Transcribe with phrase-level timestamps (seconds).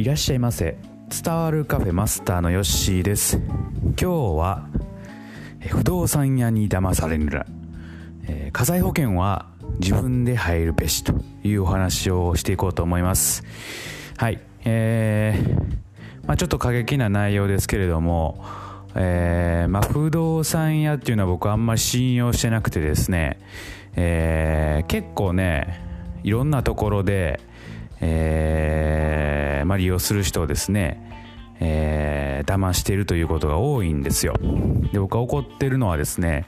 [0.00, 0.78] いらっしゃいませ。
[1.10, 3.36] 伝わるカフェマスターのヨッシーです。
[3.36, 4.06] 今日
[4.38, 4.66] は
[5.68, 7.44] 不動産屋に騙されるな、
[8.26, 11.12] えー、火災保険は自分で入るべしと
[11.44, 13.44] いうお話をしていこうと思います。
[14.16, 14.40] はい。
[14.64, 18.42] えー、まあ、ちょっと過激な内容ですけれども
[18.94, 23.38] えー、まあ、不動産屋っていうのは僕はあんまり信用してなくてですね、
[23.96, 25.84] えー、結構ね
[26.22, 27.40] いろんなところで、
[28.00, 31.00] えー、まあ、利用する人をですね、
[31.60, 34.34] えー、騙しているということが多いんですよ。
[34.92, 36.46] で僕が怒ってるのはですね、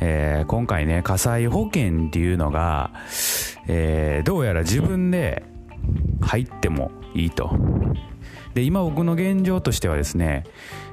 [0.00, 2.90] えー、今回ね火災保険っていうのが、
[3.68, 5.44] えー、どうやら自分で
[6.20, 7.50] 入ってもいいと。
[8.54, 10.44] で今僕の現状としてはですね、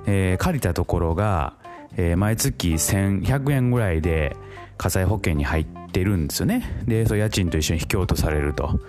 [0.05, 1.53] えー、借りたところが、
[1.95, 4.37] えー、毎月1100円ぐらいで
[4.77, 6.83] 火災保険に入ってるんですよね。
[6.85, 8.79] でそ家賃と一緒に引き落とされると。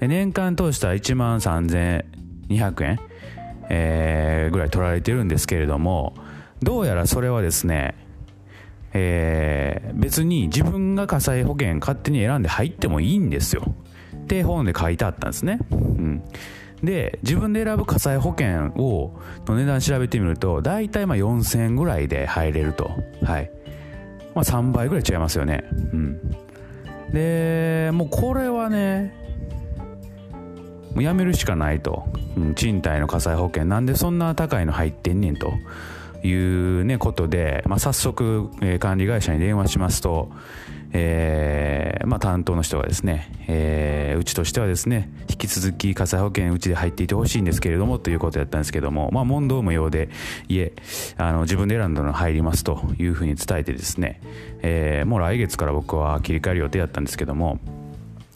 [0.00, 3.00] で年間通したら1万3200円、
[3.68, 6.14] えー、ぐらい取られてるんですけれども
[6.62, 7.94] どうやらそれはですね
[8.94, 13.62] えー、別に自分が火災保険勝手に選んで入ってもいいんですよ。
[14.16, 16.22] って本で書いてあったんですね、うん、
[16.82, 22.90] で自分で選ぶ火災保険をの値段調べてみると大体まあ4000円ぐらいで入れると。
[23.22, 23.50] はい。
[24.38, 25.64] まあ3倍ぐらい違いますよね。
[25.72, 26.20] うん。
[27.12, 29.14] でもうこれはね
[30.94, 32.04] もうやめるしかないと、
[32.36, 35.54] うん、賃貸の火災保険なんでそんな高いの入ってんねんと
[36.22, 40.30] いうねことで、まあ、早速、えー、管理会社に電話しますと
[40.92, 50.08] えー、まあ、担当の人がですね、えー、うちとしてはですね引き続き火災保険うちで入っていてほしいんですけれどもということやったんですけども、まあ、問答無用で
[50.48, 50.72] いえ
[51.16, 54.20] あの自分で選んだの入りますというふうに伝えてですね、
[54.62, 57.58] えー、もう来月から僕は切り替える予定だったんですけども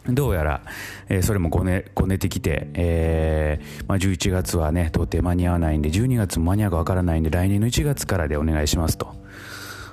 [0.08, 0.62] どうやら、
[1.08, 9.21] えー、それもごねごねてきて、えーまあ、11月はね到底間に合わないんで12月も間に合うかわからないんで来年の1月からでお願いしますと。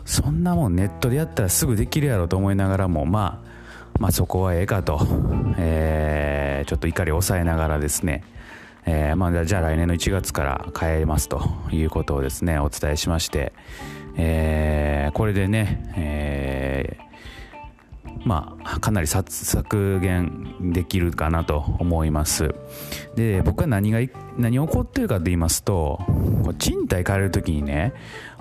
[0.09, 4.99] そんなもんネットでやったらすぐできるやろと思いながらも、まあ、まあそこはええかと、
[5.59, 8.23] えー、ちょっと怒りを抑えながらですね、
[8.87, 13.53] えー、まあ、じゃあ来年の1月から帰りますということをですねお伝えしまして、
[14.17, 16.97] えー、これでね、え
[18.25, 22.53] まあ、かなり削減できるかなと思います。
[23.15, 23.99] で僕は何が
[24.37, 25.99] 何起こってるかと言いますと
[26.57, 27.93] 賃貸借りる時にね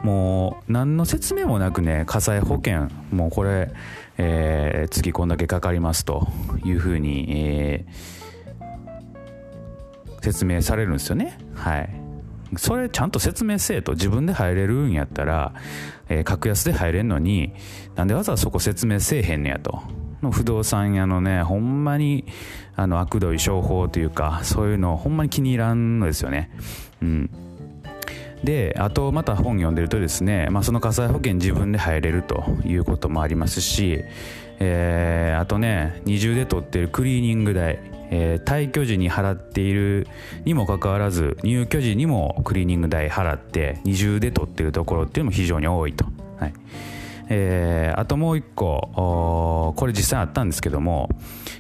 [0.03, 3.73] もう何の説明もなくね火災保険もうこれ、
[4.17, 6.29] えー、月こんだけかかりますと
[6.65, 11.39] いうふうに、えー、説明されるんですよね。
[11.55, 11.91] はい。
[12.57, 15.53] それちゃんと説明せえと自分で入れるんやったら、
[16.09, 17.53] えー、格安で入れんのに
[17.95, 19.83] なんでわざわざそこ説明せえへんねやと。
[20.33, 22.25] 不動産屋のねほんまに
[22.75, 26.51] あの悪どい商法というかそういうのほんまに気に入らんのですよね。
[27.03, 27.31] うん。
[28.45, 34.05] であとまた本読んでるとですね、まあ、その火災保険自分で入れるということもありますし、
[34.61, 37.79] えー、あとね二重で取ってるクリーニング代
[38.11, 40.07] えー、退去時に払っている
[40.45, 46.07] にもかかわらず入居時にもクリーニング代払って二重で取ってるところっていうのも非常に多いと、
[46.39, 46.55] はい。
[47.31, 51.11] えー、あともう一個これ実際あったんですけども、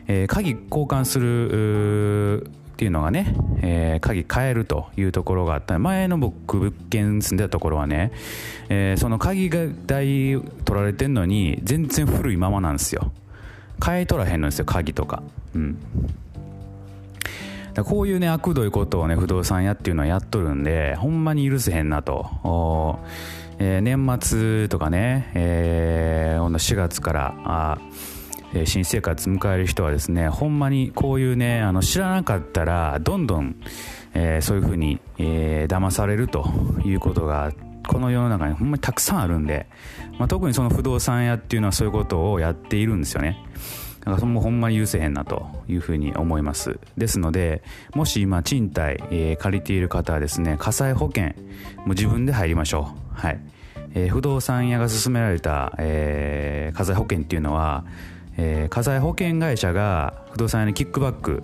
[0.06, 5.76] えー、鍵交換するっていうのがね、えー、鍵変えるというところがあった。
[5.80, 8.12] 前の僕物件住んでたところはね、
[8.68, 13.10] えー、その鍵が代取られてんのに全然古いままなんですよ。
[13.84, 15.24] 変えとらへんのですよ鍵とか。
[15.56, 15.76] うん。
[17.84, 23.00] こういうね悪どいことをね不動産屋っていうのはやっとるんでほんまに許せへんなと、
[23.58, 27.78] えー、年末とかね、えー、4月からあ
[28.64, 33.56] 新生活迎える人はですねほんまにこういうねあの知らなかったらどんどん、
[34.14, 36.48] えー、そういうふうに、えー、騙されると
[36.84, 37.52] いうことが
[37.86, 39.66] この世の中にほんまにたくさんあるんで、
[40.18, 43.42] まあ、特にその不動産屋っていうのはそういうことをやっているんですよね。
[44.00, 46.78] だからもうほんまに許せへんなというふうに思います。
[46.96, 47.62] ですので
[47.94, 51.24] もし今賃貸、えー、借りている方はですね火災保険
[51.78, 53.20] もう自分で入りましょう。
[53.20, 53.40] はい、
[53.94, 57.84] えー、不動産屋が勧められた、えー、火災保険っていうのは、
[58.38, 61.42] えー、火災保険会社が不動産屋にキックバック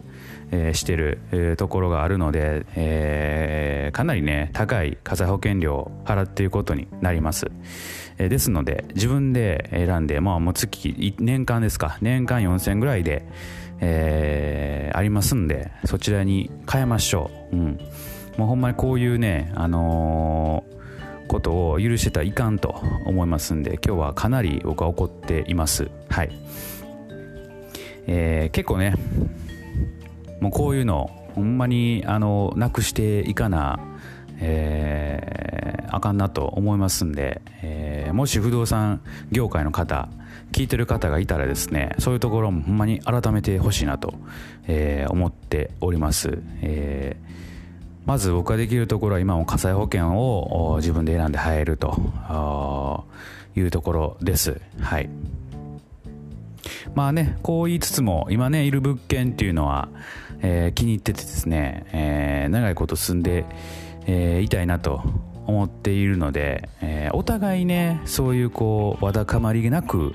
[0.54, 7.46] えー、してる、えー、ところがあるので、えー、かなりね高い火災保険料を払っていることになります、
[8.18, 11.98] えー、ですので自分で選んでまあもう月年間ですか。
[12.00, 13.26] 年間4000円ぐらいで、
[13.80, 17.80] えー、ありますんでそちらに変えましょう、うん、
[18.36, 25.90] もうほんまにこういうねあのー、ことを許してたらいかんと思いますんで今日はかなり僕は怒っています。
[26.08, 26.30] はい。
[28.06, 28.94] えー、結構ね
[30.40, 33.80] もうこういうのほんまにあのなくしていかな、
[34.40, 39.00] えー、あかんなと思いますんで、えー、もし不動産
[39.32, 40.08] 業界の方
[40.52, 44.14] 聞いてる方がいたらですねそういうところもほんまに改めてほしいなと、
[44.68, 47.34] えー、思っております、えー
[48.06, 53.06] まず僕ができるところは今も火災保険を自分で選んで入ると
[53.56, 54.60] いうところです。
[54.78, 55.08] はい。
[56.94, 59.88] まあね、こう言いつつも今ね、いる物件っていうのは、
[60.42, 63.44] えー、気に入っててですね、えー、長いこと住んで、
[64.06, 65.02] えー、いたいなと
[65.46, 70.14] 思っているので、え、お互いね、そういうこう、わだかまりげなく、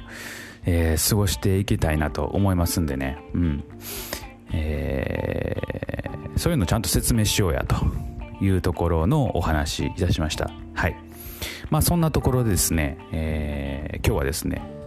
[0.65, 3.63] え、過ごしていきたいなと思いますんでね、うん。
[4.53, 5.57] え、
[6.35, 7.75] そういうのちゃんと説明しようやと
[8.43, 10.49] いうところのお話いたしました。
[10.73, 10.95] はい。
[11.69, 14.78] まあそんなところでですね、え、今日はですね、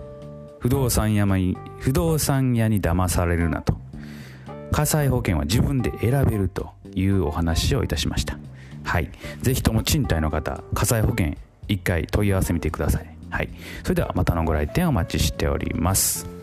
[0.62, 3.76] 不動産屋に、不動産屋に騙されるなと。
[4.70, 8.38] 火災保険は自分で選べるというお話をいたしました。
[8.84, 9.10] はい。
[9.42, 11.34] 是非とも賃貸の方、火災保険
[11.66, 13.06] 1回問い合わせみてください。
[13.30, 13.48] はい。
[13.82, 16.41] それではまたのご来店お待ちしております。